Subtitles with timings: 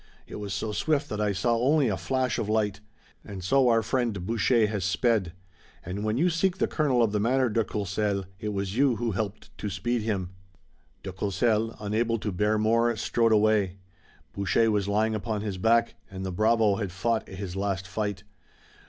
[0.25, 2.79] It was so swift that I saw only a flash of light!
[3.23, 5.33] And so, our friend, Boucher, has sped!
[5.85, 9.11] And when you seek the kernel of the matter, de Courcelles, it was you who
[9.11, 10.31] helped to speed him!"
[11.03, 13.77] De Courcelles, unable to bear more, strode away.
[14.33, 18.23] Boucher was lying upon his back, and the bravo had fought his last fight.